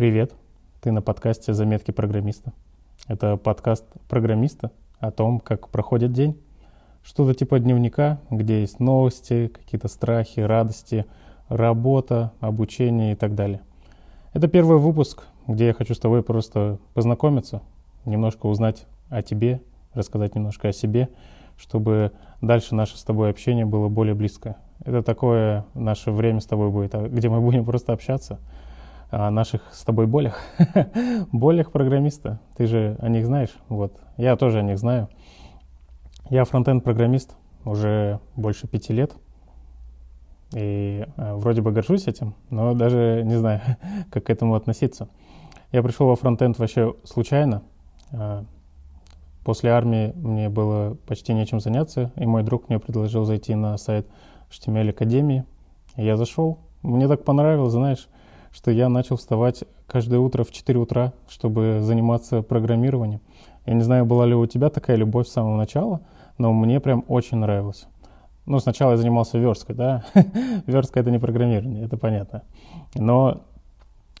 Привет, 0.00 0.32
ты 0.80 0.92
на 0.92 1.02
подкасте 1.02 1.52
«Заметки 1.52 1.90
программиста». 1.90 2.54
Это 3.06 3.36
подкаст 3.36 3.84
программиста 4.08 4.70
о 4.98 5.10
том, 5.10 5.40
как 5.40 5.68
проходит 5.68 6.14
день. 6.14 6.40
Что-то 7.02 7.34
типа 7.34 7.58
дневника, 7.58 8.18
где 8.30 8.62
есть 8.62 8.80
новости, 8.80 9.48
какие-то 9.48 9.88
страхи, 9.88 10.40
радости, 10.40 11.04
работа, 11.50 12.32
обучение 12.40 13.12
и 13.12 13.14
так 13.14 13.34
далее. 13.34 13.60
Это 14.32 14.48
первый 14.48 14.78
выпуск, 14.78 15.24
где 15.46 15.66
я 15.66 15.74
хочу 15.74 15.92
с 15.92 15.98
тобой 15.98 16.22
просто 16.22 16.78
познакомиться, 16.94 17.60
немножко 18.06 18.46
узнать 18.46 18.86
о 19.10 19.20
тебе, 19.20 19.60
рассказать 19.92 20.34
немножко 20.34 20.68
о 20.68 20.72
себе, 20.72 21.10
чтобы 21.58 22.12
дальше 22.40 22.74
наше 22.74 22.96
с 22.96 23.04
тобой 23.04 23.28
общение 23.28 23.66
было 23.66 23.88
более 23.88 24.14
близкое. 24.14 24.56
Это 24.82 25.02
такое 25.02 25.66
наше 25.74 26.10
время 26.10 26.40
с 26.40 26.46
тобой 26.46 26.70
будет, 26.70 26.94
а 26.94 27.06
где 27.06 27.28
мы 27.28 27.42
будем 27.42 27.66
просто 27.66 27.92
общаться– 27.92 28.38
о 29.10 29.30
наших 29.30 29.62
с 29.72 29.84
тобой 29.84 30.06
болях. 30.06 30.38
болях 31.32 31.72
программиста. 31.72 32.40
Ты 32.56 32.66
же 32.66 32.96
о 33.00 33.08
них 33.08 33.26
знаешь. 33.26 33.54
Вот. 33.68 34.00
Я 34.16 34.36
тоже 34.36 34.60
о 34.60 34.62
них 34.62 34.78
знаю. 34.78 35.08
Я 36.30 36.44
фронтенд 36.44 36.84
программист 36.84 37.34
уже 37.64 38.20
больше 38.36 38.68
пяти 38.68 38.92
лет. 38.92 39.12
И 40.54 41.06
э, 41.16 41.34
вроде 41.34 41.62
бы 41.62 41.70
горжусь 41.70 42.08
этим, 42.08 42.34
но 42.50 42.74
даже 42.74 43.22
не 43.24 43.36
знаю, 43.38 43.60
как 44.10 44.24
к 44.24 44.30
этому 44.30 44.54
относиться. 44.54 45.08
Я 45.70 45.82
пришел 45.82 46.08
во 46.08 46.16
фронтенд 46.16 46.58
вообще 46.58 46.94
случайно. 47.04 47.62
Э, 48.10 48.42
после 49.44 49.70
армии 49.70 50.12
мне 50.16 50.48
было 50.48 50.96
почти 51.06 51.34
нечем 51.34 51.60
заняться, 51.60 52.12
и 52.16 52.26
мой 52.26 52.42
друг 52.42 52.68
мне 52.68 52.78
предложил 52.78 53.24
зайти 53.24 53.54
на 53.54 53.76
сайт 53.76 54.08
HTML 54.50 54.90
Академии. 54.90 55.44
Я 55.96 56.16
зашел, 56.16 56.58
мне 56.82 57.06
так 57.06 57.24
понравилось, 57.24 57.72
знаешь, 57.72 58.08
что 58.50 58.70
я 58.70 58.88
начал 58.88 59.16
вставать 59.16 59.64
каждое 59.86 60.18
утро 60.18 60.44
в 60.44 60.50
4 60.50 60.78
утра, 60.78 61.12
чтобы 61.28 61.80
заниматься 61.82 62.42
программированием. 62.42 63.20
Я 63.66 63.74
не 63.74 63.82
знаю, 63.82 64.06
была 64.06 64.26
ли 64.26 64.34
у 64.34 64.46
тебя 64.46 64.70
такая 64.70 64.96
любовь 64.96 65.28
с 65.28 65.32
самого 65.32 65.56
начала, 65.56 66.00
но 66.38 66.52
мне 66.52 66.80
прям 66.80 67.04
очень 67.08 67.38
нравилось. 67.38 67.86
Ну, 68.46 68.58
сначала 68.58 68.92
я 68.92 68.96
занимался 68.96 69.38
версткой, 69.38 69.76
да. 69.76 70.04
Верстка— 70.66 71.00
это 71.00 71.10
не 71.10 71.18
программирование, 71.18 71.84
это 71.84 71.96
понятно. 71.96 72.42
Но 72.94 73.42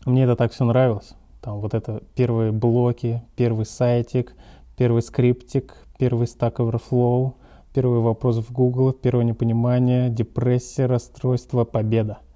мне 0.04 0.24
это 0.24 0.36
так 0.36 0.52
все 0.52 0.64
нравилось. 0.64 1.14
Там 1.40 1.60
вот 1.60 1.74
это 1.74 2.02
первые 2.14 2.52
блоки, 2.52 3.22
первый 3.34 3.64
сайтик, 3.64 4.34
первый 4.76 5.02
скриптик, 5.02 5.74
первый 5.98 6.26
Stack 6.26 6.56
Overflow, 6.56 7.34
первый 7.72 8.00
вопрос 8.00 8.36
в 8.36 8.52
Google, 8.52 8.92
первое 8.92 9.24
непонимание, 9.24 10.10
депрессия, 10.10 10.86
расстройство, 10.86 11.64
победа— 11.64 12.18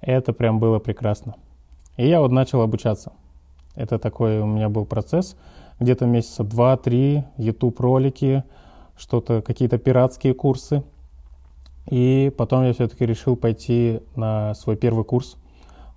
это 0.00 0.32
прям 0.32 0.58
было 0.58 0.78
прекрасно. 0.78 1.36
И 1.96 2.06
я 2.06 2.20
вот 2.20 2.30
начал 2.30 2.60
обучаться. 2.60 3.12
Это 3.74 3.98
такой 3.98 4.40
у 4.40 4.46
меня 4.46 4.68
был 4.68 4.84
процесс. 4.84 5.36
Где-то 5.80 6.06
месяца 6.06 6.44
два-три, 6.44 7.24
YouTube-ролики, 7.36 8.44
что-то, 8.96 9.42
какие-то 9.42 9.78
пиратские 9.78 10.34
курсы. 10.34 10.82
И 11.90 12.32
потом 12.36 12.64
я 12.64 12.72
все-таки 12.72 13.04
решил 13.06 13.36
пойти 13.36 14.00
на 14.16 14.54
свой 14.54 14.76
первый 14.76 15.04
курс 15.04 15.36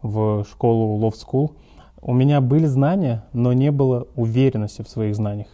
в 0.02 0.45
школу 0.50 1.00
Love 1.00 1.16
School. 1.16 1.55
У 2.02 2.14
меня 2.14 2.42
были 2.42 2.66
знания, 2.66 3.25
но 3.33 3.53
не 3.53 3.72
было 3.72 4.08
уверенности 4.16 4.81
в 4.81 4.89
своих 4.89 5.16
знаниях. 5.16 5.47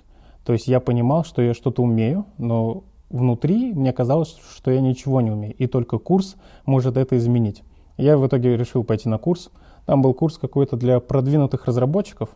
То 0.43 0.53
есть 0.53 0.67
я 0.67 0.79
понимал, 0.79 1.23
что 1.23 1.41
я 1.41 1.53
что-то 1.53 1.81
умею, 1.81 2.25
но 2.38 2.83
внутри 3.09 3.73
мне 3.73 3.93
казалось, 3.93 4.38
что 4.55 4.71
я 4.71 4.81
ничего 4.81 5.21
не 5.21 5.31
умею. 5.31 5.55
И 5.57 5.67
только 5.67 5.97
курс 5.97 6.35
может 6.66 6.97
это 6.97 7.17
изменить. 7.17 7.63
Я 7.97 8.17
в 8.17 8.27
итоге 8.27 8.57
решил 8.57 8.83
пойти 8.83 9.07
на 9.09 9.17
курс. 9.17 9.49
Там 9.85 10.01
был 10.01 10.13
курс 10.13 10.38
какой-то 10.38 10.75
для 10.75 10.99
продвинутых 10.99 11.65
разработчиков. 11.65 12.29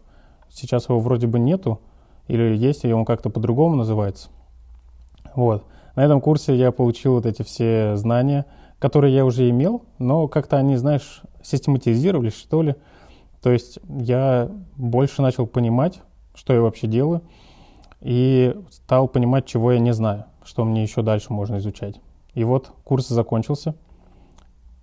Сейчас 0.50 0.88
его 0.90 1.00
вроде 1.00 1.28
бы 1.28 1.40
нету, 1.40 1.80
или 2.28 2.56
есть, 2.56 2.86
и 2.86 2.94
он 2.94 3.06
как-то 3.06 3.30
по-другому 3.30 3.76
называется. 3.76 4.30
Вот. 5.36 5.64
На 5.96 6.06
этом 6.06 6.22
курсе 6.22 6.56
я 6.56 6.72
получил 6.72 7.14
вот 7.14 7.26
эти 7.26 7.44
все 7.44 7.96
знания, 7.96 8.46
которые 8.80 9.14
я 9.14 9.26
уже 9.26 9.50
имел, 9.50 9.84
но 9.98 10.28
как-то 10.28 10.58
они, 10.58 10.78
знаешь, 10.78 11.22
систематизировались, 11.44 12.36
что 12.36 12.62
ли. 12.62 12.76
То 13.42 13.52
есть 13.52 13.80
я 13.88 14.50
больше 14.76 15.22
начал 15.22 15.46
понимать, 15.46 16.02
что 16.34 16.54
я 16.54 16.62
вообще 16.62 16.88
делаю, 16.88 17.22
и 18.00 18.56
стал 18.70 19.08
понимать, 19.08 19.46
чего 19.46 19.74
я 19.74 19.80
не 19.80 19.94
знаю, 19.94 20.26
что 20.44 20.64
мне 20.64 20.84
еще 20.84 21.02
дальше 21.02 21.34
можно 21.34 21.58
изучать. 21.58 22.00
И 22.34 22.44
вот 22.44 22.72
курс 22.86 23.08
закончился– 23.10 23.76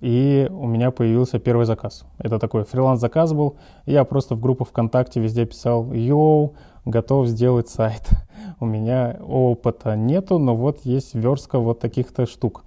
и 0.01 0.49
у 0.51 0.67
меня 0.67 0.91
появился 0.91 1.39
первый 1.39 1.65
заказ. 1.65 2.05
Это 2.19 2.39
такой 2.39 2.65
фриланс-заказ 2.65 3.33
был. 3.33 3.57
Я 3.87 4.05
просто 4.05 4.35
в 4.35 4.41
группу 4.41 4.65
ВКонтакте 4.65 5.21
везде 5.21 5.47
писал, 5.47 5.93
йоу, 5.93 6.55
готов 6.85 7.27
сделать 7.27 7.69
сайт. 7.69 8.09
У 8.61 8.67
меня 8.67 9.17
опыта 9.21 9.97
нету, 9.97 10.39
но 10.39 10.55
вот 10.55 10.81
есть 10.85 11.15
верстка 11.15 11.59
вот 11.59 11.81
таких-то 11.81 12.27
штук. 12.27 12.65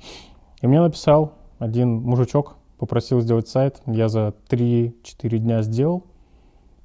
И 0.62 0.68
мне 0.68 0.82
написал 0.82 1.34
один 1.60 2.02
мужичок, 2.02 2.58
попросил 2.78 3.22
сделать 3.22 3.48
сайт. 3.48 3.82
Я 3.86 4.10
за 4.10 4.34
3-4 4.50 5.38
дня 5.38 5.62
сделал, 5.62 6.04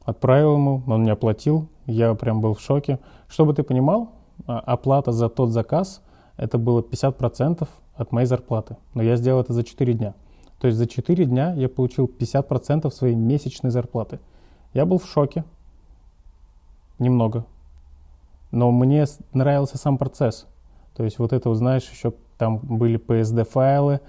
отправил 0.05 0.55
ему, 0.55 0.83
он 0.87 1.03
мне 1.03 1.13
оплатил. 1.13 1.69
Я 1.87 2.15
прям 2.15 2.41
был 2.41 2.55
в 2.55 2.61
шоке. 2.61 2.99
Чтобы 3.29 3.55
ты 3.55 3.63
понимал, 3.63 4.13
а, 4.47 4.61
оплата 4.61 5.13
за 5.13 5.29
тот 5.29 5.51
заказ, 5.51 6.03
это 6.37 6.59
было 6.59 6.83
50% 6.83 7.69
от 7.95 8.13
моей 8.13 8.27
зарплаты. 8.27 8.77
Но 8.95 9.03
я 9.03 9.17
сделал 9.17 9.41
это 9.41 9.53
за 9.53 9.65
4 9.65 9.93
дня. 9.95 10.15
То 10.61 10.67
есть 10.67 10.79
за 10.79 10.87
4 10.87 11.25
дня 11.25 11.53
я 11.55 11.69
получил 11.69 12.07
50% 12.07 12.91
своей 12.91 13.15
месячной 13.15 13.71
зарплаты. 13.71 14.19
Я 14.73 14.87
был 14.87 14.99
в 14.99 15.07
шоке. 15.07 15.45
Немного. 16.99 17.45
Но 18.51 18.71
мне 18.71 19.05
нравился 19.33 19.79
сам 19.79 19.99
процесс. 19.99 20.47
То 20.97 21.05
есть 21.05 21.19
вот 21.19 21.33
это, 21.33 21.53
знаешь, 21.55 21.89
еще 21.91 22.13
там 22.39 22.59
были 22.59 22.99
PSD-файлы, 22.99 24.01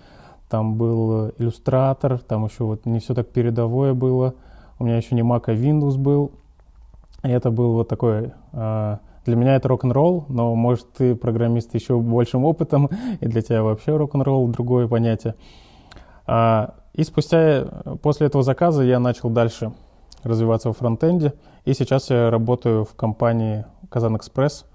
там 0.50 0.75
был 0.75 1.29
иллюстратор, 1.38 2.19
там 2.19 2.45
еще 2.45 2.63
вот 2.63 2.85
не 2.85 3.00
все 3.00 3.13
так 3.13 3.29
передовое 3.29 3.94
было. 3.94 4.35
У 4.78 4.85
меня 4.85 4.97
еще 4.97 5.16
не 5.16 5.22
Mac, 5.22 5.44
а 5.47 5.53
Windows 5.53 5.97
был. 5.97 6.31
И 7.23 7.29
это 7.29 7.50
был 7.50 7.73
вот 7.73 7.88
такой... 7.88 8.34
Э, 8.53 8.97
для 9.25 9.35
меня 9.35 9.55
это 9.55 9.67
рок-н-ролл, 9.69 10.25
но, 10.29 10.53
может, 10.53 10.94
ты 10.94 11.16
программист 11.16 11.73
еще 11.73 12.00
большим 12.00 12.45
опытом, 12.45 12.89
и 13.22 13.25
для 13.25 13.41
тебя 13.41 13.63
вообще 13.63 13.97
рок-н-ролл 13.97 14.47
другое 14.50 14.88
понятие. 14.88 15.35
А, 16.27 16.75
и 16.93 17.03
спустя, 17.03 17.65
после 18.01 18.27
этого 18.27 18.43
заказа 18.43 18.83
я 18.83 18.99
начал 18.99 19.29
дальше 19.29 19.73
развиваться 20.23 20.71
в 20.71 20.77
фронтенде. 20.77 21.33
И 21.65 21.73
сейчас 21.73 22.09
я 22.09 22.29
работаю 22.29 22.85
в 22.85 22.95
компании 22.95 23.65
Казан 23.89 24.17
Экспресс. 24.17 24.65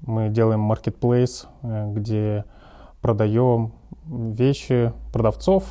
Мы 0.00 0.28
делаем 0.28 0.60
маркетплейс, 0.60 1.46
э, 1.62 1.92
где 1.92 2.44
продаем 3.00 3.72
вещи 4.06 4.92
продавцов 5.12 5.64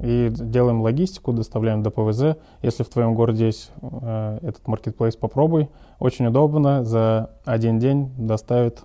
и 0.00 0.28
делаем 0.30 0.80
логистику, 0.80 1.32
доставляем 1.32 1.82
до 1.82 1.90
ПВЗ. 1.90 2.36
Если 2.62 2.82
в 2.82 2.88
твоем 2.88 3.14
городе 3.14 3.46
есть 3.46 3.70
э, 3.82 4.38
этот 4.42 4.66
маркетплейс, 4.66 5.16
попробуй. 5.16 5.68
Очень 5.98 6.26
удобно, 6.26 6.84
за 6.84 7.30
один 7.44 7.78
день 7.78 8.12
доставит 8.16 8.82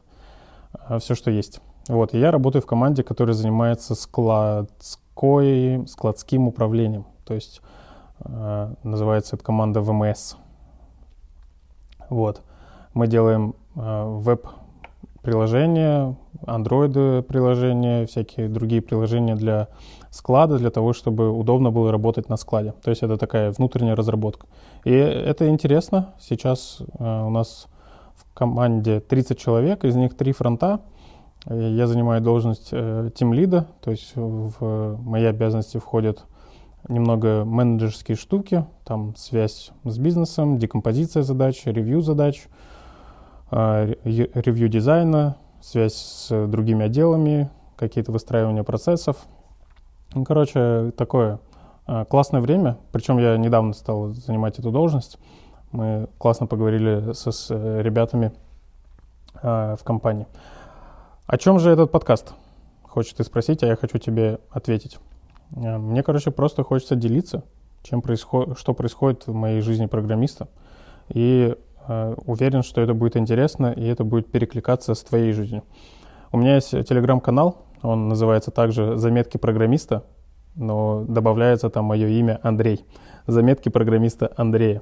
э, 0.89 0.99
все, 0.99 1.16
что 1.16 1.31
есть. 1.31 1.61
Вот, 1.88 2.13
и 2.13 2.19
я 2.19 2.31
работаю 2.31 2.62
в 2.62 2.66
команде, 2.66 3.03
которая 3.03 3.35
занимается 3.35 3.96
склад, 3.96 4.72
складской, 5.16 5.88
складским 5.88 6.47
управлением. 6.47 7.06
То 7.25 7.34
есть 7.34 7.62
э, 8.19 8.73
называется 8.84 9.35
эта 9.35 9.46
команда 9.46 9.81
ВМС. 9.81 10.35
Вот. 12.09 12.41
Мы 12.94 13.07
делаем 13.07 13.56
э, 13.75 14.03
веб-приложения, 14.19 16.16
андроиды-приложения, 16.46 18.06
всякие 18.06 18.50
другие 18.50 18.81
приложения 18.81 19.35
для 19.35 19.67
склада, 20.12 20.57
для 20.57 20.69
того, 20.69 20.94
чтобы 20.94 21.31
удобно 21.31 21.72
было 21.72 21.91
работать 21.91 22.29
на 22.29 22.38
складе. 22.38 22.73
То 22.84 22.90
есть 22.90 23.03
это 23.03 23.17
такая 23.17 23.52
внутренняя 23.52 23.96
разработка. 23.96 24.47
И 24.84 24.91
это 24.91 25.47
интересно. 25.49 26.14
Сейчас 26.20 26.82
э, 26.99 27.26
у 27.26 27.29
нас 27.29 27.67
в 28.16 28.26
команде 28.34 28.99
30 28.99 29.40
человек, 29.40 29.85
из 29.85 29.96
них 29.96 30.16
3 30.16 30.34
фронта— 30.34 30.82
я 31.47 31.86
занимаю 31.86 32.22
должность 32.22 32.70
э, 32.72 33.09
лида, 33.20 33.68
то 33.82 33.92
есть 33.92 34.14
в 34.16 34.97
мои 35.02 35.26
обязанности 35.26 35.78
входят 35.78 36.26
немного 36.88 37.44
менеджерские 37.46 38.18
штуки, 38.18 38.66
там 38.84 39.16
связь 39.16 39.72
с 39.84 39.97
бизнесом, 39.97 40.58
декомпозиция 40.58 41.22
задач, 41.22 41.62
ревью 41.66 42.02
задач, 42.02 42.47
э, 43.52 43.94
ревью 44.03 44.70
дизайна, 44.70 45.38
связь 45.62 45.94
с 45.94 46.47
другими 46.47 46.86
отделами, 46.86 47.50
какие-то 47.76 48.12
выстраивания 48.12 48.64
процессов. 48.64 49.18
Ну, 50.16 50.24
короче, 50.24 50.94
такое 50.97 51.40
э, 51.88 52.06
классное 52.06 52.42
время, 52.42 52.78
причем 52.92 53.20
я 53.20 53.38
недавно 53.38 53.74
стал 53.74 54.14
занимать 54.14 54.58
эту 54.58 54.72
должность. 54.72 55.20
Мы 55.72 56.08
классно 56.18 56.47
поговорили 56.47 57.14
со, 57.14 57.32
с 57.32 57.52
ребятами 57.52 58.32
в 59.44 59.80
компании. 59.84 60.28
О 61.27 61.37
чем 61.37 61.59
же 61.59 61.72
этот 61.72 61.91
подкаст? 61.91 62.33
Хочешь 62.83 63.13
ты 63.13 63.23
спросить, 63.23 63.63
а 63.63 63.67
я 63.67 63.75
хочу 63.75 63.97
тебе 63.97 64.39
ответить. 64.51 64.99
Э, 65.55 65.77
мне, 65.77 66.03
короче, 66.03 66.31
просто 66.31 66.63
хочется 66.63 66.95
делиться 66.95 67.43
чем 67.85 68.01
происход... 68.01 68.57
что 68.57 68.73
происходит 68.73 69.27
в 69.27 69.33
моей 69.33 69.61
жизни 69.61 69.85
программиста. 69.85 70.49
И 71.09 71.55
э, 71.87 72.16
уверен, 72.25 72.63
что 72.63 72.81
это 72.81 72.93
будет 72.93 73.16
интересно, 73.16 73.72
и 73.72 73.85
это 73.85 74.03
будет 74.03 74.31
перекликаться 74.31 74.93
с 74.93 75.03
твоей 75.03 75.31
жизнью. 75.31 75.63
У 76.31 76.37
меня 76.37 76.55
есть 76.55 76.72
телеграм-канал, 76.72 77.66
он 77.81 78.09
называется 78.09 78.51
также 78.51 78.97
«Заметки 78.97 79.37
программиста», 79.37 80.03
но 80.55 81.05
добавляется 81.07 81.69
там 81.69 81.85
мое 81.85 82.07
имя 82.07 82.39
Андрей. 82.41 82.85
«Заметки 83.27 83.69
программиста 83.69 84.31
Андрея». 84.35 84.81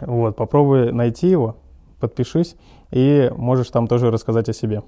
Вот, 0.00 0.36
попробуй 0.36 0.92
найти 0.92 1.28
его, 1.28 1.56
подпишись, 1.98 2.54
и 2.90 3.32
можешь 3.36 3.70
там 3.70 3.88
тоже 3.88 4.10
рассказать 4.10 4.48
о 4.48 4.52
себе. 4.52 4.82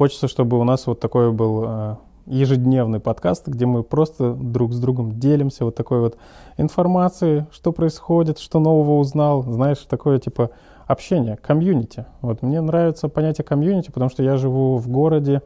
Хочется, 0.00 0.28
чтобы 0.28 0.58
у 0.58 0.64
нас 0.64 0.86
вот 0.86 0.98
такой 0.98 1.30
был 1.30 1.62
э, 1.66 1.96
ежедневный 2.24 3.00
подкаст, 3.00 3.46
где 3.46 3.66
мы 3.66 3.82
просто 3.82 4.32
друг 4.32 4.72
с 4.72 4.80
другом 4.80 5.20
делимся 5.20 5.66
вот 5.66 5.74
такой 5.74 6.00
вот 6.00 6.16
информацией, 6.56 7.44
что 7.52 7.70
происходит, 7.70 8.38
что 8.38 8.60
нового 8.60 8.98
узнал, 8.98 9.42
знаешь, 9.42 9.76
такое 9.80 10.18
типа 10.18 10.52
общение, 10.86 11.36
комьюнити. 11.36 12.06
Вот 12.22 12.40
мне 12.40 12.62
нравится 12.62 13.10
понятие 13.10 13.44
комьюнити, 13.44 13.90
потому 13.90 14.08
что 14.08 14.22
я 14.22 14.38
живу 14.38 14.78
в 14.78 14.88
городе, 14.88 15.42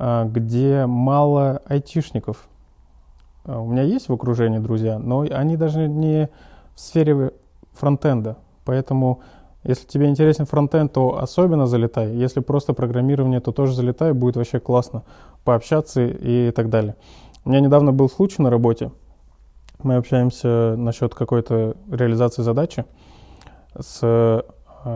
э, 0.00 0.24
где 0.28 0.86
мало 0.86 1.62
айтишников. 1.64 2.48
Э, 3.44 3.56
у 3.56 3.66
меня 3.66 3.82
есть 3.82 4.08
в 4.08 4.12
окружении 4.12 4.58
друзья, 4.58 4.98
но 4.98 5.20
они 5.20 5.56
даже 5.56 5.86
не 5.86 6.30
в 6.74 6.80
сфере 6.80 7.30
фронтенда. 7.74 8.38
Поэтому 8.64 9.20
если 9.64 9.86
тебе 9.86 10.08
интересен 10.08 10.44
фронтенд, 10.44 10.92
то 10.92 11.18
особенно 11.18 11.66
залетай. 11.66 12.14
Если 12.14 12.40
просто 12.40 12.74
программирование, 12.74 13.40
то 13.40 13.50
тоже 13.50 13.74
залетай, 13.74 14.12
будет 14.12 14.36
вообще 14.36 14.60
классно 14.60 15.04
пообщаться 15.42 16.04
и 16.04 16.50
так 16.50 16.68
далее. 16.68 16.96
У 17.44 17.50
меня 17.50 17.60
недавно 17.60 17.92
был 17.92 18.10
случай 18.10 18.42
на 18.42 18.50
работе. 18.50 18.90
Мы 19.82 19.96
общаемся 19.96 20.76
насчет 20.76 21.14
какой-то 21.14 21.76
реализации 21.90 22.42
задачи 22.42 22.84
с 23.78 24.00
э, 24.02 24.42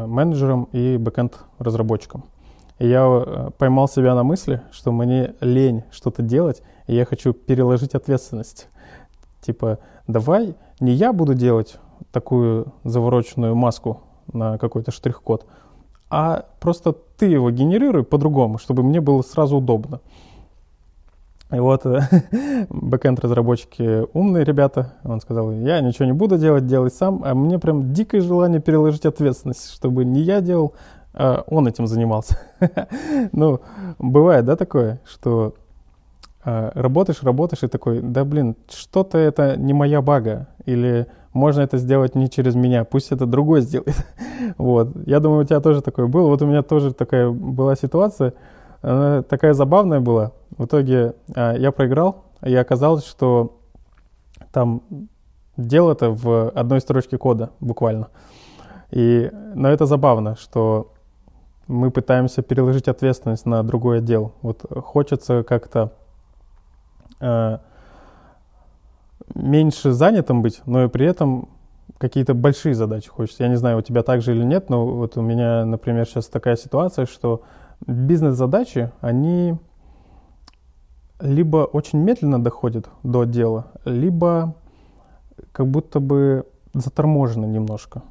менеджером 0.07 0.65
и 0.73 0.99
бэкенд 0.99 1.39
разработчиком. 1.59 2.25
И 2.79 2.87
я 2.87 3.05
э, 3.05 3.51
поймал 3.57 3.89
себя 3.89 4.15
на 4.15 4.23
мысли, 4.23 4.61
что 4.71 4.93
мне 4.93 5.35
лень 5.41 5.85
что-то 5.91 6.23
делать, 6.23 6.63
и 6.87 6.95
я 6.95 7.05
хочу 7.05 7.33
переложить 7.33 7.95
ответственность. 7.95 8.69
Типа, 9.41 9.79
давай 10.07 10.55
не 10.81 10.93
я 10.93 11.13
буду 11.13 11.35
делать 11.35 11.79
такую 12.13 12.73
завороченную 12.85 13.55
маску 13.55 14.03
на 14.33 14.59
какой-то 14.59 14.91
штрих-код, 14.91 15.47
а 16.11 16.47
просто 16.61 16.93
ты 16.93 17.27
его 17.27 17.51
генерируй 17.51 18.05
по-другому, 18.05 18.59
чтобы 18.59 18.83
мне 18.83 19.01
было 19.01 19.23
сразу 19.23 19.59
удобно. 19.59 20.01
И 21.51 21.59
вот 21.59 21.87
э, 21.87 22.01
бэкенд 22.69 23.21
разработчики 23.21 24.07
умные 24.13 24.45
ребята, 24.45 24.95
он 25.03 25.21
сказал, 25.21 25.51
я 25.51 25.81
ничего 25.81 26.05
не 26.05 26.13
буду 26.13 26.37
делать, 26.37 26.67
делай 26.67 26.91
сам, 26.91 27.23
а 27.25 27.35
мне 27.35 27.59
прям 27.59 27.93
дикое 27.93 28.21
желание 28.21 28.61
переложить 28.61 29.07
ответственность, 29.07 29.73
чтобы 29.73 30.05
не 30.05 30.21
я 30.21 30.43
делал, 30.43 30.75
а 31.15 31.45
он 31.47 31.67
этим 31.67 31.87
занимался. 31.87 32.39
ну, 33.33 33.61
бывает, 33.99 34.45
да, 34.45 34.57
такое, 34.57 35.01
что 35.07 35.55
а, 36.45 36.71
работаешь, 36.75 37.23
работаешь 37.23 37.63
и 37.63 37.67
такой, 37.67 38.01
да 38.01 38.25
блин, 38.25 38.57
что-то 38.69 39.19
это 39.19 39.57
не 39.57 39.73
моя 39.73 40.03
бага, 40.03 40.49
или 40.67 41.07
можно 41.39 41.63
это 41.63 41.79
сделать 41.79 42.15
не 42.15 42.29
через 42.29 42.55
меня, 42.55 42.85
пусть 42.85 43.13
это 43.13 43.25
другой 43.27 43.63
сделает. 43.63 43.97
вот. 44.59 44.95
Я 45.07 45.21
думаю, 45.21 45.43
у 45.43 45.45
тебя 45.45 45.61
тоже 45.61 45.81
такое 45.81 46.07
было. 46.07 46.29
Вот 46.29 46.43
у 46.43 46.47
меня 46.47 46.63
тоже 46.63 46.93
такая 46.93 47.31
была 47.31 47.77
ситуация. 47.77 48.35
Она 48.83 49.23
такая 49.23 49.55
забавная 49.55 50.01
была. 50.01 50.33
В 50.57 50.67
итоге 50.67 51.15
а, 51.35 51.55
я 51.55 51.73
проиграл, 51.73 52.25
и 52.43 52.55
оказалось, 52.55 53.07
что 53.07 53.61
там 54.53 54.83
дело-то 55.57 56.11
в 56.11 56.51
одной 56.51 56.81
строчке 56.81 57.19
кода 57.19 57.51
буквально. 57.61 58.09
И, 58.91 59.31
но 59.55 59.69
это 59.69 59.87
забавно, 59.87 60.37
что 60.37 60.93
мы 61.67 61.91
пытаемся 61.91 62.43
переложить 62.43 62.89
ответственность 62.89 63.47
на 63.47 63.63
другой 63.63 63.99
отдел. 63.99 64.33
Вот 64.43 64.65
хочется 64.85 65.43
как-то 65.43 65.93
э, 67.21 67.59
меньше 69.39 69.93
занятым 69.93 70.43
быть, 70.43 70.61
но 70.67 70.85
и 70.85 70.89
при 70.89 71.07
этом 71.07 71.49
какие-то 71.97 72.35
большие 72.35 72.75
задачи 72.75 73.09
хочется. 73.09 73.45
Я 73.45 73.49
не 73.49 73.57
знаю, 73.57 73.79
у 73.79 73.83
тебя 73.83 74.03
так 74.03 74.21
же 74.21 74.35
или 74.35 74.43
нет, 74.43 74.69
но 74.69 74.87
вот 74.87 75.17
у 75.17 75.23
меня, 75.23 75.65
например, 75.65 76.07
сейчас 76.07 76.27
такая 76.27 76.57
ситуация, 76.57 77.07
что 77.07 77.43
бизнес-задачи, 77.87 78.91
они 79.01 79.57
либо 81.21 81.59
очень 81.59 81.99
медленно 82.01 82.43
доходят 82.43 82.89
до 83.03 83.25
дела, 83.25 83.73
либо 83.85 84.55
как 85.53 85.67
будто 85.69 86.01
бы 86.01 86.45
заторможены 86.75 87.47
немножко 87.47 88.03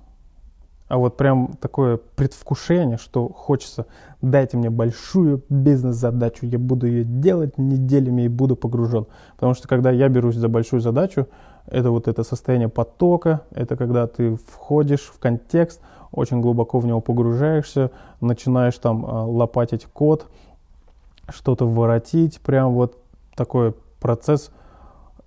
а 0.87 0.97
вот 0.97 1.17
прям 1.17 1.53
такое 1.59 1.97
предвкушение, 1.97 2.97
что 2.97 3.27
хочется, 3.27 3.87
дайте 4.21 4.57
мне 4.57 4.69
большую 4.69 5.43
бизнес-задачу, 5.49 6.45
я 6.45 6.57
буду 6.57 6.87
ее 6.87 7.03
делать 7.03 7.57
неделями 7.57 8.23
и 8.23 8.27
буду 8.29 8.55
погружен. 8.55 9.05
Потому 9.35 9.53
что 9.53 9.67
когда 9.67 9.91
я 9.91 10.07
берусь 10.07 10.35
за 10.35 10.47
большую 10.47 10.79
задачу, 10.79 11.27
это 11.65 11.91
вот 11.91 12.07
это 12.07 12.23
состояние 12.23 12.69
потока, 12.69 13.41
это 13.51 13.75
когда 13.75 14.07
ты 14.07 14.35
входишь 14.35 15.11
в 15.13 15.19
контекст, 15.19 15.81
очень 16.11 16.41
глубоко 16.41 16.79
в 16.79 16.85
него 16.85 17.01
погружаешься, 17.01 17.91
начинаешь 18.21 18.77
там 18.77 19.05
а, 19.05 19.25
лопатить 19.25 19.85
код, 19.85 20.27
что-то 21.29 21.67
воротить, 21.67 22.39
прям 22.39 22.73
вот 22.73 22.97
такой 23.35 23.73
процесс 23.99 24.51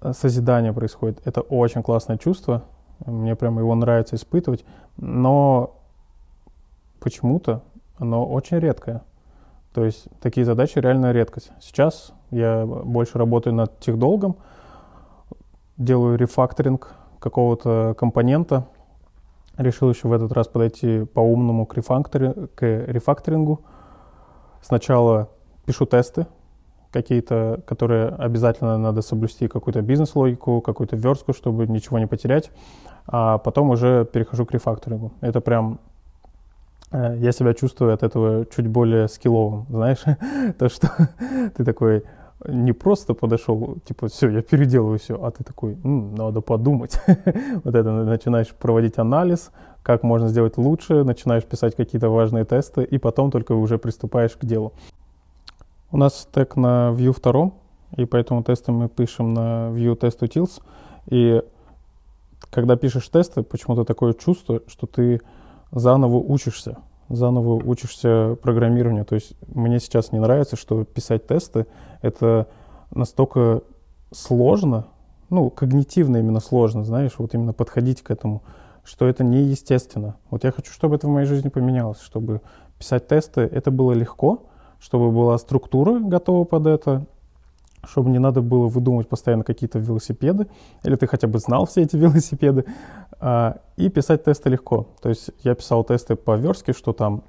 э, 0.00 0.12
созидания 0.14 0.72
происходит. 0.72 1.20
Это 1.26 1.42
очень 1.42 1.82
классное 1.82 2.16
чувство, 2.16 2.64
мне 3.06 3.35
прям 3.37 3.58
его 3.58 3.75
нравится 3.75 4.17
испытывать, 4.17 4.64
но 4.97 5.76
почему-то 7.00 7.62
оно 7.99 8.26
очень 8.26 8.58
редкое. 8.58 9.02
То 9.73 9.85
есть 9.85 10.08
такие 10.20 10.44
задачи 10.44 10.79
реально 10.79 11.12
редкость. 11.12 11.52
Сейчас 11.61 12.12
я 12.31 12.67
больше 12.67 13.19
работаю 13.19 13.55
над 13.55 13.79
техдолгом, 13.79 14.37
делаю 15.76 16.17
рефакторинг 16.19 16.94
какого-то 17.20 17.94
компонента. 17.97 18.67
Решил 19.56 19.91
еще 19.91 20.08
в 20.08 20.12
этот 20.12 20.32
раз 20.32 20.49
подойти 20.49 21.05
по-умному 21.05 21.67
к, 21.67 21.76
рефактори- 21.76 22.49
к 22.55 22.62
рефакторингу. 22.87 23.61
Сначала 24.62 25.29
пишу 25.67 25.87
тесты, 25.87 26.26
какие-то, 26.91 27.62
которые 27.67 28.08
обязательно 28.08 28.76
надо 28.79 29.02
соблюсти 29.02 29.49
какую-то 29.49 29.82
бизнес-логику, 29.82 30.61
какую-то 30.61 30.97
верстку, 30.97 31.32
чтобы 31.32 31.67
ничего 31.67 31.99
не 31.99 32.06
потерять 32.06 32.50
а 33.12 33.38
потом 33.38 33.70
уже 33.70 34.04
перехожу 34.04 34.46
к 34.46 34.52
рефакторингу. 34.52 35.12
Это 35.20 35.40
прям 35.40 35.80
э, 36.92 37.16
я 37.18 37.32
себя 37.32 37.54
чувствую 37.54 37.92
от 37.92 38.04
этого 38.04 38.46
чуть 38.46 38.68
более 38.68 39.08
скилловым, 39.08 39.66
знаешь, 39.68 40.04
то, 40.58 40.68
что 40.68 40.88
ты 41.56 41.64
такой 41.64 42.04
не 42.46 42.73
просто 42.73 43.14
подошел, 43.14 43.78
типа, 43.85 44.08
все, 44.08 44.30
я 44.30 44.42
переделываю 44.42 44.99
все, 44.99 45.23
а 45.23 45.30
ты 45.30 45.42
такой, 45.44 45.76
М, 45.85 46.14
надо 46.14 46.40
подумать. 46.40 46.99
вот 47.64 47.75
это 47.75 47.90
начинаешь 47.90 48.49
проводить 48.49 48.99
анализ, 48.99 49.50
как 49.82 50.04
можно 50.04 50.28
сделать 50.28 50.56
лучше, 50.56 51.02
начинаешь 51.04 51.44
писать 51.44 51.75
какие-то 51.75 52.11
важные 52.11 52.44
тесты, 52.44 52.85
и 52.85 52.96
потом 52.99 53.30
только 53.30 53.52
уже 53.52 53.76
приступаешь 53.76 54.37
к 54.37 54.44
делу. 54.44 54.73
У 55.90 55.96
нас 55.96 56.20
стек 56.20 56.54
на 56.54 56.94
Vue 56.96 57.14
2, 57.20 57.50
и 57.96 58.04
поэтому 58.04 58.44
тесты 58.44 58.70
мы 58.70 58.88
пишем 58.88 59.35
на 59.35 59.70
Vue 59.70 59.99
Test 59.99 60.20
Utils, 60.20 60.62
и 61.08 61.42
когда 62.49 62.76
пишешь 62.76 63.09
тесты, 63.09 63.42
почему-то 63.42 63.85
такое 63.85 64.14
чувство, 64.14 64.62
что 64.66 64.87
ты 64.87 65.20
заново 65.73 66.16
учишься, 66.16 66.78
заново 67.09 67.54
учишься 67.54 68.37
программированию. 68.42 69.04
То 69.04 69.16
есть 69.16 69.35
мне 69.47 69.78
сейчас 69.80 70.12
не 70.12 70.18
нравится, 70.18 70.56
что 70.56 70.85
писать 70.85 71.26
тесты— 71.26 71.66
это 72.02 72.49
настолько 72.90 73.62
сложно, 74.12 74.87
ну, 75.28 75.50
когнитивно 75.50 76.16
именно 76.16 76.40
сложно, 76.40 76.85
знаешь, 76.85 77.12
вот 77.18 77.35
именно 77.35 77.52
подходить 77.52 78.02
к 78.02 78.11
этому, 78.11 78.42
что 78.82 79.06
это 79.06 79.23
неестественно. 79.23 80.16
Вот 80.30 80.44
я 80.44 80.50
хочу, 80.50 80.73
чтобы 80.73 80.97
это 80.97 81.06
в 81.06 81.11
моей 81.11 81.26
жизни 81.26 81.49
поменялось, 81.49 82.00
чтобы 82.00 82.40
писать 82.78 83.06
тесты— 83.06 83.40
это 83.52 83.70
было 83.70 83.92
легко, 83.92 84.44
чтобы 84.80 85.12
была 85.12 85.38
структура 85.38 86.00
готова 86.00 86.44
под 86.44 86.66
это, 86.66 87.06
чтобы 87.84 88.10
не 88.10 88.18
надо 88.18 88.42
было 88.42 88.68
выдумывать 88.68 89.08
постоянно 89.08 89.44
какие-то 89.44 89.78
велосипеды, 89.78 90.46
или 90.84 90.96
ты 90.96 91.06
хотя 91.06 91.28
бы 91.28 91.38
знал 91.38 91.66
все 91.66 91.82
эти 91.82 91.96
велосипеды, 91.99 92.64
а, 93.20 93.58
и 93.76 93.88
писать 93.88 94.25
тесты 94.25 94.50
легко. 94.50 94.88
То 95.00 95.08
есть 95.08 95.30
я 95.42 95.54
писал 95.54 95.84
тесты 95.84 96.16
по 96.16 96.37
верстке, 96.37 96.72
что 96.72 96.92
там 96.92 97.22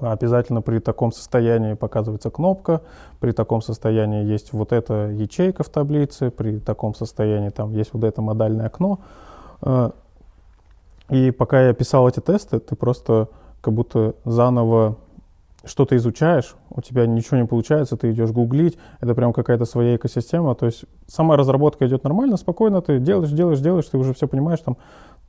обязательно 0.00 0.62
при 0.62 0.80
таком 0.80 1.12
состоянии 1.12 1.74
показывается 1.74 2.30
кнопка, 2.30 2.82
при 3.20 3.32
таком 3.32 3.62
состоянии 3.62 4.24
есть 4.24 4.52
вот 4.52 4.72
эта 4.72 5.10
ячейка 5.10 5.62
в 5.62 5.68
таблице, 5.68 6.30
при 6.30 6.58
таком 6.58 6.94
состоянии 6.94 7.50
там 7.50 7.72
есть 7.72 7.90
вот 7.92 8.04
это 8.04 8.20
модальное 8.20 8.66
окно. 8.66 9.00
А, 9.60 9.92
и 11.08 11.30
пока 11.30 11.62
я 11.62 11.74
писал 11.74 12.08
эти 12.08 12.20
тесты, 12.20 12.58
ты 12.58 12.74
просто 12.74 13.28
как 13.60 13.74
будто 13.74 14.14
заново 14.24 14.96
что-то 15.64 15.96
изучаешь, 15.96 16.54
у 16.70 16.80
тебя 16.80 17.06
ничего 17.06 17.38
не 17.38 17.46
получается, 17.46 17.96
ты 17.96 18.10
идешь 18.10 18.30
гуглить, 18.30 18.78
это 19.00 19.14
прям 19.14 19.32
какая-то 19.32 19.64
своя 19.64 19.96
экосистема, 19.96 20.54
то 20.54 20.66
есть 20.66 20.84
сама 21.06 21.36
разработка 21.36 21.86
идет 21.86 22.04
нормально, 22.04 22.36
спокойно, 22.36 22.82
ты 22.82 22.98
делаешь, 22.98 23.30
делаешь, 23.30 23.60
делаешь, 23.60 23.86
ты 23.86 23.98
уже 23.98 24.14
все 24.14 24.26
понимаешь, 24.26 24.60
там 24.60 24.76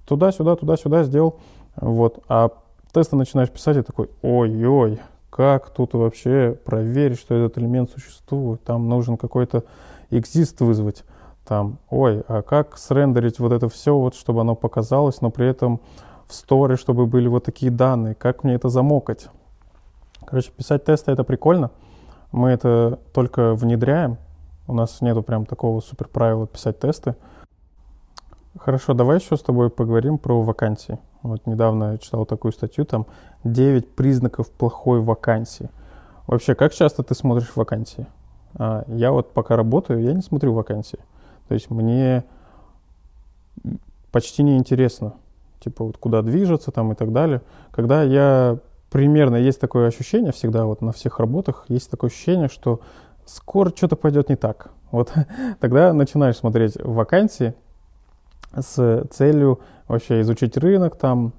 туда-сюда, 0.08 0.56
туда-сюда 0.56 1.04
сделал, 1.04 1.40
вот, 1.76 2.24
а 2.28 2.50
тесты 2.92 3.16
начинаешь 3.16 3.50
писать 3.50 3.78
и 3.78 3.82
такой, 3.82 4.10
ой-ой, 4.22 5.00
как 5.30 5.70
тут 5.70 5.94
вообще 5.94 6.58
проверить, 6.64 7.20
что 7.20 7.36
этот 7.36 7.58
элемент 7.58 7.92
существует, 7.92 8.64
там 8.64 8.90
нужен 8.90 9.18
какой-то 9.18 9.64
exist 10.10 10.64
вызвать, 10.64 11.04
там, 11.46 11.80
ой, 11.90 12.24
а 12.28 12.42
как 12.42 12.78
срендерить 12.78 13.40
вот 13.40 13.52
это 13.52 13.70
все, 13.70 13.98
вот, 13.98 14.16
чтобы 14.16 14.42
оно 14.42 14.56
показалось, 14.56 15.22
но 15.22 15.30
при 15.30 15.48
этом 15.48 15.80
в 16.28 16.34
сторе, 16.34 16.76
чтобы 16.78 17.06
были 17.06 17.28
вот 17.28 17.44
такие 17.44 17.72
данные, 17.72 18.16
как 18.16 18.44
мне 18.44 18.56
это 18.56 18.70
замокать. 18.70 19.28
Короче, 20.26 20.52
писать 20.52 20.86
тесты 20.86 21.12
это 21.12 21.24
прикольно. 21.24 21.72
Мы 22.32 22.50
это 22.50 23.00
только 23.14 23.54
внедряем. 23.54 24.18
У 24.68 24.74
нас 24.74 25.02
нету 25.02 25.22
прям 25.24 25.46
такого 25.46 25.82
супер 25.82 26.08
правила 26.08 26.48
писать 26.48 26.80
тесты. 26.80 27.16
Хорошо, 28.58 28.94
давай 28.94 29.20
еще 29.20 29.36
с 29.36 29.42
тобой 29.42 29.70
поговорим 29.70 30.18
про 30.18 30.42
вакансии. 30.42 31.00
Вот 31.22 31.46
недавно 31.48 31.94
я 31.94 31.98
читал 31.98 32.26
такую 32.26 32.52
статью, 32.52 32.86
там 32.86 33.08
9 33.44 33.90
признаков 33.96 34.50
плохой 34.52 35.02
вакансии. 35.02 35.70
Вообще, 36.28 36.54
как 36.56 36.74
часто 36.74 37.04
ты 37.04 37.16
смотришь 37.16 37.56
вакансии? 37.56 38.06
А, 38.56 38.84
я 38.88 39.12
вот 39.12 39.34
пока 39.34 39.56
работаю, 39.56 40.02
я 40.02 40.14
не 40.14 40.22
смотрю 40.22 40.54
вакансии. 40.54 41.00
То 41.48 41.54
есть 41.54 41.70
мне 41.70 42.24
почти 44.12 44.44
не 44.44 44.58
интересно, 44.58 45.14
типа 45.60 45.84
вот 45.84 45.98
куда 45.98 46.22
движется 46.22 46.72
там 46.72 46.92
и 46.92 46.96
так 46.96 47.12
далее. 47.12 47.42
Когда 47.72 48.04
я 48.04 48.60
примерно 48.94 49.38
есть 49.38 49.60
такое 49.60 49.88
ощущение 49.88 50.32
всегда 50.32 50.66
вот 50.68 50.82
на 50.82 50.92
всех 50.92 51.20
работах, 51.20 51.66
есть 51.68 51.90
такое 51.90 52.12
ощущение, 52.12 52.48
что 52.48 52.80
скоро 53.26 53.72
что-то 53.76 53.96
пойдет 53.96 54.30
не 54.30 54.36
так. 54.36 54.70
Вот 54.92 55.12
тогда 55.60 55.92
начинаешь 55.94 56.38
смотреть 56.38 56.78
вакансии 56.80 57.56
с 58.56 59.08
целью 59.10 59.62
вообще 59.88 60.22
изучить 60.22 60.58
рынок 60.58 60.96
там, 60.96 61.34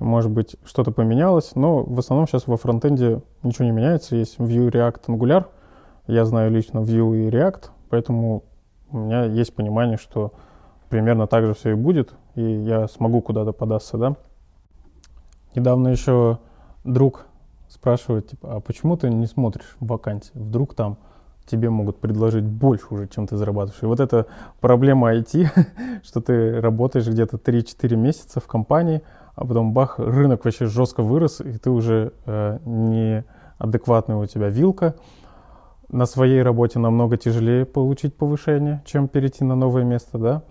может 0.00 0.30
быть, 0.30 0.56
что-то 0.64 0.92
поменялось, 0.92 1.54
но 1.54 1.82
в 1.82 1.98
основном 1.98 2.26
сейчас 2.26 2.46
во 2.46 2.56
фронтенде 2.56 3.20
ничего 3.42 3.66
не 3.66 3.72
меняется. 3.72 4.16
Есть 4.16 4.38
Vue, 4.38 4.70
React, 4.70 5.02
Angular. 5.08 5.44
Я 6.06 6.24
знаю 6.24 6.50
лично 6.50 6.78
Vue 6.78 7.26
и 7.26 7.30
React, 7.30 7.64
поэтому 7.90 8.44
у 8.90 8.96
меня 8.96 9.24
есть 9.24 9.54
понимание, 9.54 9.98
что 9.98 10.32
примерно 10.88 11.26
так 11.26 11.44
же 11.44 11.52
все 11.52 11.72
и 11.72 11.74
будет, 11.74 12.14
и 12.34 12.42
я 12.42 12.88
смогу 12.88 13.20
куда-то 13.20 13.52
податься, 13.52 13.98
да. 13.98 14.16
Недавно 15.54 15.88
еще 15.88 16.38
друг 16.84 17.26
спрашивает, 17.68 18.28
типа, 18.28 18.56
а 18.56 18.60
почему 18.60 18.96
ты 18.96 19.10
не 19.10 19.26
смотришь 19.26 19.76
вакансии? 19.80 20.30
Вдруг 20.34 20.74
там 20.74 20.98
тебе 21.46 21.70
могут 21.70 21.98
предложить 21.98 22.44
больше 22.44 22.86
уже, 22.90 23.08
чем 23.08 23.26
ты 23.26 23.36
зарабатываешь. 23.36 23.82
И 23.82 23.86
вот 23.86 24.00
эта 24.00 24.26
проблема 24.60 25.14
IT, 25.14 25.48
что 26.04 26.20
ты 26.20 26.60
работаешь 26.60 27.06
где-то 27.06 27.36
3-4 27.36 27.96
месяца 27.96 28.40
в 28.40 28.46
компании, 28.46 29.02
а 29.34 29.44
потом 29.44 29.72
бах, 29.72 29.98
рынок 29.98 30.44
вообще 30.44 30.66
жестко 30.66 31.02
вырос, 31.02 31.40
и 31.40 31.58
ты 31.58 31.70
уже 31.70 32.12
э, 32.26 32.58
не 32.64 33.24
адекватная 33.58 34.16
у 34.16 34.26
тебя 34.26 34.48
вилка. 34.48 34.94
На 35.88 36.06
своей 36.06 36.42
работе 36.42 36.78
намного 36.78 37.16
тяжелее 37.16 37.66
получить 37.66 38.16
повышение, 38.16 38.82
чем 38.86 39.06
перейти 39.06 39.44
на 39.44 39.54
новое 39.54 39.84
место, 39.84 40.18
да? 40.18 40.42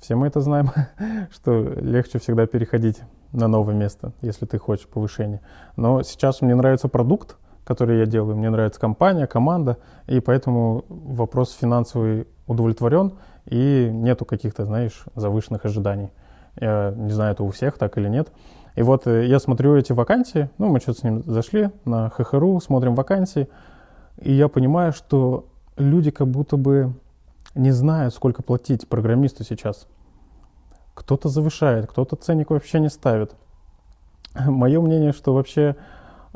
Все 0.00 0.16
мы 0.16 0.28
это 0.28 0.40
знаем, 0.40 0.70
что 1.30 1.74
легче 1.80 2.18
всегда 2.18 2.46
переходить 2.46 3.00
на 3.32 3.48
новое 3.48 3.74
место, 3.74 4.12
если 4.22 4.46
ты 4.46 4.58
хочешь 4.58 4.86
повышения. 4.86 5.40
Но 5.76 6.02
сейчас 6.02 6.40
мне 6.40 6.54
нравится 6.54 6.88
продукт, 6.88 7.36
который 7.64 7.98
я 7.98 8.06
делаю, 8.06 8.36
мне 8.36 8.50
нравится 8.50 8.80
компания, 8.80 9.26
команда, 9.26 9.76
и 10.06 10.20
поэтому 10.20 10.84
вопрос 10.88 11.52
финансовый 11.52 12.26
удовлетворен, 12.46 13.12
и 13.46 13.88
нету 13.92 14.24
каких-то, 14.24 14.64
знаешь, 14.64 15.04
завышенных 15.14 15.64
ожиданий. 15.64 16.10
Я 16.60 16.92
не 16.96 17.12
знаю, 17.12 17.32
это 17.32 17.42
у 17.44 17.50
всех 17.50 17.78
так 17.78 17.96
или 17.96 18.08
нет. 18.08 18.32
И 18.76 18.82
вот 18.82 19.06
э, 19.06 19.26
я 19.26 19.38
смотрю 19.38 19.76
эти 19.76 19.92
вакансии, 19.92 20.50
ну, 20.58 20.68
мы 20.68 20.80
что-то 20.80 21.00
с 21.00 21.02
ним 21.02 21.22
зашли 21.26 21.70
на 21.84 22.10
ХХРУ, 22.10 22.60
смотрим 22.60 22.94
вакансии, 22.94 23.48
и 24.18 24.32
я 24.32 24.48
понимаю, 24.48 24.92
что 24.92 25.46
люди 25.76 26.10
как 26.10 26.28
будто 26.28 26.56
бы 26.56 26.92
не 27.54 27.70
знают, 27.70 28.14
сколько 28.14 28.42
платить 28.42 28.88
программисту 28.88 29.44
сейчас. 29.44 29.86
Кто-то 31.00 31.30
завышает, 31.30 31.86
кто-то 31.86 32.14
ценник 32.14 32.50
вообще 32.50 32.78
не 32.78 32.90
ставит. 32.90 33.34
Мое 34.34 34.82
мнение, 34.82 35.12
что 35.12 35.32
вообще 35.32 35.74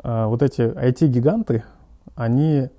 э, 0.03 0.25
вот 0.25 0.41
эти 0.41 0.61
IT-гиганты, 0.61 1.63
они 2.15 2.69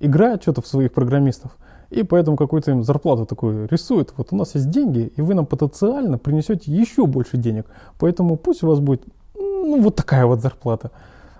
играют 0.00 0.42
что-то 0.42 0.60
в 0.60 0.66
своих 0.66 0.92
программистов, 0.92 1.56
и 1.88 2.02
поэтому 2.02 2.36
какую-то 2.36 2.72
им 2.72 2.82
зарплату 2.82 3.26
такую 3.26 3.68
рисуют. 3.68 4.12
Вот 4.16 4.32
у 4.32 4.36
нас 4.36 4.56
есть 4.56 4.70
деньги, 4.70 5.12
и 5.16 5.22
вы 5.22 5.34
нам 5.34 5.46
потенциально 5.46 6.18
принесете 6.18 6.72
еще 6.72 7.06
больше 7.06 7.36
денег. 7.36 7.66
Поэтому 8.00 8.36
пусть 8.36 8.64
у 8.64 8.66
вас 8.66 8.80
будет 8.80 9.04
ну, 9.36 9.80
вот 9.80 9.94
такая 9.94 10.26
вот 10.26 10.40
зарплата. 10.40 10.90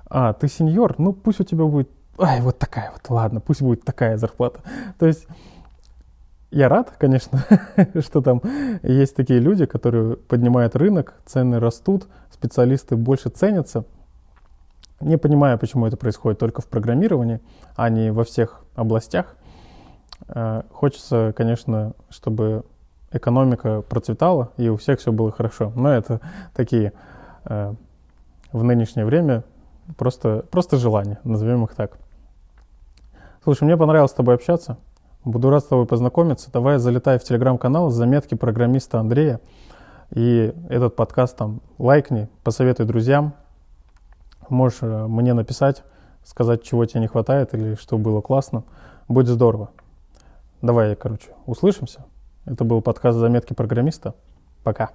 А, 0.09 0.35
ты 0.35 0.47
сеньор, 0.47 0.95
ну 0.99 1.13
пусть 1.13 1.41
у 1.41 1.45
тебя 1.45 1.65
будет, 1.65 1.91
ай, 2.17 2.41
вот 2.43 2.59
такая 2.59 2.93
вот, 2.93 3.03
ладно, 3.11 3.41
пусть 3.41 3.61
будет 3.61 3.83
такая 3.83 4.19
зарплата. 4.19 4.61
То 5.01 5.07
есть 5.07 5.27
я 6.57 6.71
рад, 6.71 6.95
конечно, 6.99 7.45
что 8.01 8.23
там 8.23 8.41
есть 8.83 9.15
такие 9.15 9.41
люди, 9.41 9.67
которые 9.67 10.17
поднимают 10.17 10.75
рынок, 10.75 11.15
цены 11.27 11.61
растут, 11.61 12.07
специалисты 12.31 12.97
больше 12.97 13.29
ценятся. 13.29 13.85
Не 15.01 15.19
понимаю, 15.19 15.59
почему 15.59 15.87
это 15.87 15.99
происходит 15.99 16.39
только 16.39 16.63
в 16.63 16.67
программировании, 16.67 17.41
а 17.77 17.91
не 17.91 18.11
во 18.11 18.25
всех 18.25 18.65
областях. 18.75 19.37
Э, 20.29 20.63
хочется, 20.73 21.35
конечно, 21.37 21.93
чтобы 22.09 22.65
экономика 23.13 23.83
процветала 23.83 24.53
и 24.57 24.71
у 24.71 24.79
всех 24.79 24.99
все 24.99 25.13
было 25.13 25.31
хорошо. 25.31 25.73
Но 25.77 25.91
это 25.91 26.23
такие 26.55 26.95
э, 27.45 27.75
в 28.53 28.65
нынешнее 28.65 29.05
время 29.05 29.45
просто, 29.99 30.43
просто 30.51 30.79
желания, 30.79 31.19
назовем 31.23 31.65
их 31.65 31.75
так. 31.75 31.99
Слушай, 33.45 33.65
мне 33.65 33.77
понравилось 33.77 34.13
с 34.13 34.15
тобой 34.15 34.37
общаться. 34.37 34.79
Буду 35.27 35.51
рад 35.51 35.65
с 35.65 35.67
тобой 35.67 35.87
познакомиться. 35.87 36.53
Давай 36.53 36.79
залетай 36.79 37.19
в 37.19 37.25
телеграм-канал 37.25 37.91
заметки 37.91 38.37
программиста 38.37 39.01
Андрея. 39.01 39.41
И 40.13 40.55
этот 40.69 40.95
подкаст 40.95 41.37
там 41.37 41.63
лайкни, 41.79 42.29
посоветуй 42.45 42.87
друзьям. 42.87 43.35
Можешь 44.49 44.79
э, 44.83 45.07
мне 45.09 45.35
написать, 45.35 45.83
сказать, 46.25 46.63
чего 46.63 46.85
тебе 46.85 47.01
не 47.01 47.09
хватает 47.09 47.55
или 47.55 47.75
что 47.75 47.99
было 47.99 48.21
классно. 48.21 48.63
Будет 49.09 49.27
здорово. 49.27 49.71
Давай, 50.63 50.95
короче, 50.95 51.33
услышимся. 51.45 52.05
Это 52.45 52.63
был 52.63 52.81
подкаст 52.81 53.19
«Заметки 53.19 53.53
программиста». 53.53 54.15
Пока. 54.63 54.93